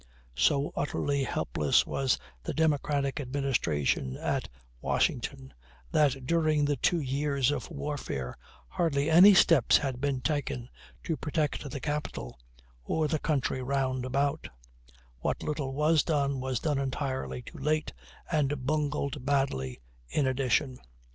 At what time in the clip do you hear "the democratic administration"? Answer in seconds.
2.41-4.17